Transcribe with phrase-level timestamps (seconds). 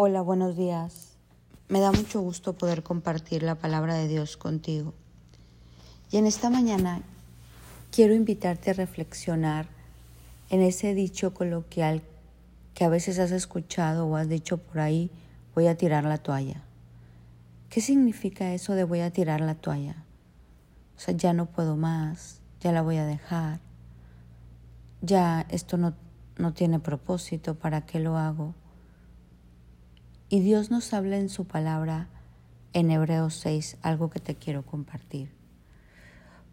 [0.00, 1.16] Hola, buenos días.
[1.68, 4.94] Me da mucho gusto poder compartir la palabra de Dios contigo.
[6.12, 7.02] Y en esta mañana
[7.90, 9.66] quiero invitarte a reflexionar
[10.50, 12.02] en ese dicho coloquial
[12.74, 15.10] que a veces has escuchado o has dicho por ahí,
[15.56, 16.62] voy a tirar la toalla.
[17.68, 20.04] ¿Qué significa eso de voy a tirar la toalla?
[20.96, 23.58] O sea, ya no puedo más, ya la voy a dejar,
[25.02, 25.94] ya esto no,
[26.36, 28.54] no tiene propósito, ¿para qué lo hago?
[30.30, 32.06] Y Dios nos habla en su palabra
[32.74, 35.30] en Hebreos 6, algo que te quiero compartir.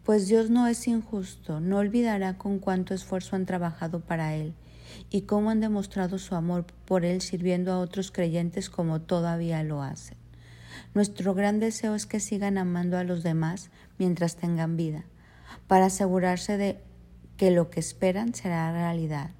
[0.02, 4.54] Pues Dios no es injusto, no olvidará con cuánto esfuerzo han trabajado para Él
[5.10, 9.82] y cómo han demostrado su amor por Él sirviendo a otros creyentes como todavía lo
[9.82, 10.16] hacen.
[10.94, 13.68] Nuestro gran deseo es que sigan amando a los demás
[13.98, 15.04] mientras tengan vida,
[15.66, 16.80] para asegurarse de
[17.36, 19.32] que lo que esperan será realidad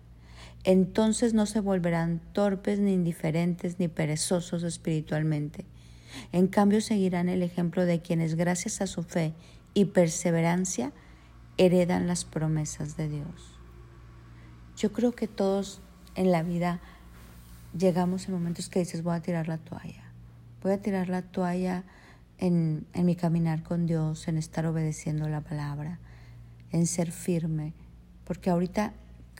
[0.66, 5.64] entonces no se volverán torpes ni indiferentes ni perezosos espiritualmente.
[6.32, 9.32] En cambio seguirán el ejemplo de quienes gracias a su fe
[9.74, 10.92] y perseverancia
[11.56, 13.60] heredan las promesas de Dios.
[14.76, 15.80] Yo creo que todos
[16.16, 16.80] en la vida
[17.78, 20.10] llegamos en momentos que dices voy a tirar la toalla.
[20.64, 21.84] Voy a tirar la toalla
[22.38, 26.00] en, en mi caminar con Dios, en estar obedeciendo la palabra,
[26.72, 27.72] en ser firme,
[28.24, 28.94] porque ahorita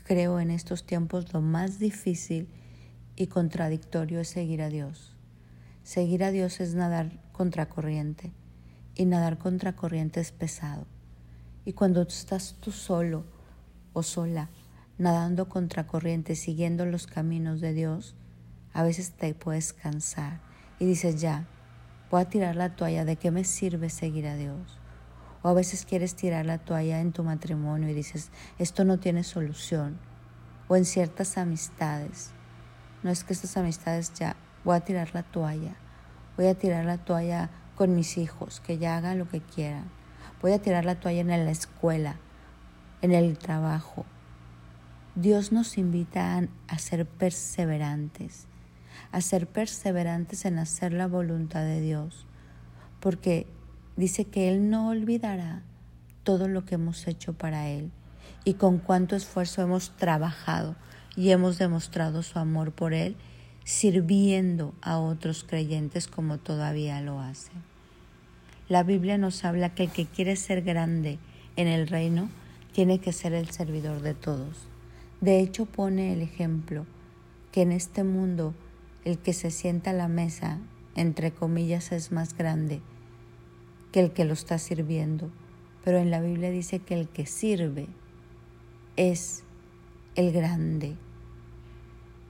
[0.06, 2.48] creo en estos tiempos lo más difícil
[3.16, 5.16] y contradictorio es seguir a Dios.
[5.82, 8.32] Seguir a Dios es nadar contracorriente
[8.94, 10.86] y nadar contracorriente es pesado.
[11.64, 13.24] Y cuando estás tú solo
[13.94, 14.48] o sola,
[14.96, 18.14] nadando contracorriente, siguiendo los caminos de Dios,
[18.74, 20.40] a veces te puedes cansar
[20.78, 21.48] y dices ya,
[22.12, 24.78] voy a tirar la toalla, ¿de qué me sirve seguir a Dios?
[25.46, 29.22] O a veces quieres tirar la toalla en tu matrimonio y dices, esto no tiene
[29.22, 29.96] solución.
[30.66, 32.32] O en ciertas amistades.
[33.04, 35.76] No es que estas amistades ya, voy a tirar la toalla.
[36.36, 39.84] Voy a tirar la toalla con mis hijos, que ya hagan lo que quieran.
[40.42, 42.16] Voy a tirar la toalla en la escuela,
[43.00, 44.04] en el trabajo.
[45.14, 48.48] Dios nos invita a ser perseverantes,
[49.12, 52.26] a ser perseverantes en hacer la voluntad de Dios,
[52.98, 53.46] porque
[53.96, 55.62] dice que Él no olvidará
[56.22, 57.90] todo lo que hemos hecho para Él
[58.44, 60.76] y con cuánto esfuerzo hemos trabajado
[61.16, 63.16] y hemos demostrado su amor por Él,
[63.64, 67.50] sirviendo a otros creyentes como todavía lo hace.
[68.68, 71.18] La Biblia nos habla que el que quiere ser grande
[71.56, 72.28] en el reino
[72.72, 74.68] tiene que ser el servidor de todos.
[75.20, 76.86] De hecho pone el ejemplo
[77.50, 78.54] que en este mundo
[79.04, 80.58] el que se sienta a la mesa,
[80.94, 82.82] entre comillas, es más grande
[83.96, 85.30] que el que lo está sirviendo,
[85.82, 87.88] pero en la Biblia dice que el que sirve
[88.96, 89.42] es
[90.16, 90.98] el grande.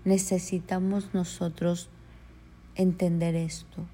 [0.04, 1.90] Necesitamos nosotros
[2.76, 3.84] entender esto.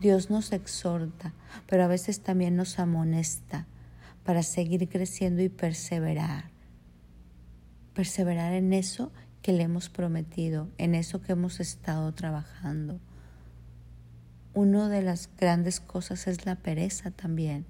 [0.00, 1.32] Dios nos exhorta,
[1.68, 3.68] pero a veces también nos amonesta
[4.24, 6.50] para seguir creciendo y perseverar.
[7.94, 9.12] Perseverar en eso
[9.42, 12.98] que le hemos prometido, en eso que hemos estado trabajando.
[14.54, 17.64] Una de las grandes cosas es la pereza también.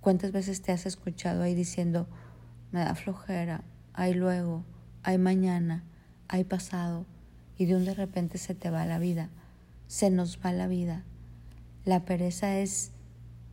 [0.00, 2.06] ¿Cuántas veces te has escuchado ahí diciendo,
[2.72, 3.62] me da flojera,
[3.92, 4.64] hay luego,
[5.02, 5.84] hay mañana,
[6.28, 7.04] hay pasado,
[7.58, 9.28] y de un de repente se te va la vida,
[9.86, 11.04] se nos va la vida?
[11.84, 12.92] La pereza es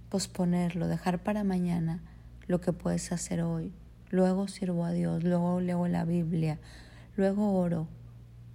[0.07, 1.99] posponerlo, dejar para mañana
[2.47, 3.73] lo que puedes hacer hoy.
[4.11, 6.57] Luego sirvo a Dios, luego leo la Biblia,
[7.17, 7.89] luego oro,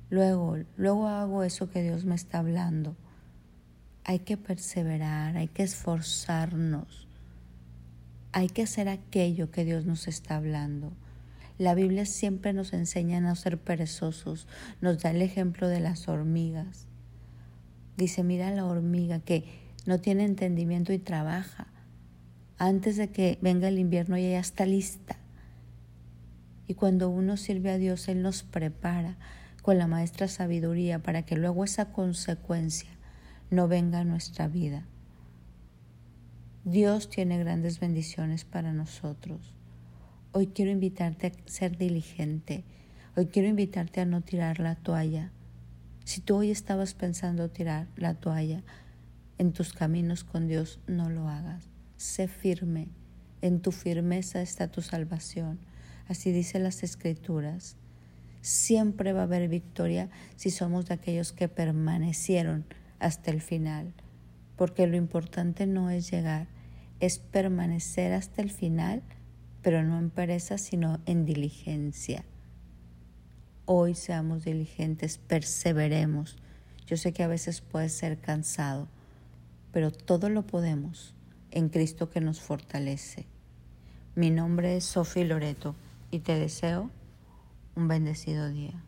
[0.09, 2.97] luego, luego hago eso que Dios me está hablando
[4.09, 7.09] hay que perseverar, hay que esforzarnos,
[8.31, 10.93] hay que hacer aquello que Dios nos está hablando.
[11.59, 14.47] La Biblia siempre nos enseña a no ser perezosos,
[14.81, 16.87] nos da el ejemplo de las hormigas.
[17.97, 19.45] Dice, mira la hormiga que
[19.87, 21.67] no tiene entendimiento y trabaja.
[22.59, 25.17] Antes de que venga el invierno ella ya está lista.
[26.69, 29.17] Y cuando uno sirve a Dios, Él nos prepara
[29.63, 32.97] con la maestra sabiduría para que luego esa consecuencia
[33.51, 34.85] no venga nuestra vida.
[36.65, 39.55] Dios tiene grandes bendiciones para nosotros.
[40.33, 42.65] Hoy quiero invitarte a ser diligente.
[43.17, 45.31] Hoy quiero invitarte a no tirar la toalla.
[46.05, 48.63] Si tú hoy estabas pensando tirar la toalla
[49.39, 51.69] en tus caminos con Dios, no lo hagas.
[51.97, 52.89] Sé firme.
[53.43, 55.61] En tu firmeza está tu salvación.
[56.09, 57.77] Así dice las escrituras.
[58.41, 62.65] Siempre va a haber victoria si somos de aquellos que permanecieron
[62.99, 63.95] hasta el final,
[64.57, 66.49] porque lo importante no es llegar,
[67.01, 69.03] es permanecer hasta el final,
[69.63, 72.25] pero no en pereza, sino en diligencia.
[73.65, 76.37] Hoy seamos diligentes, perseveremos.
[76.87, 78.89] Yo sé que a veces puede ser cansado,
[79.73, 81.15] pero todo lo podemos
[81.51, 83.27] en Cristo que nos fortalece.
[84.15, 85.75] Mi nombre es Sofi Loreto
[86.11, 86.91] y te deseo
[87.75, 88.83] un bendecido día.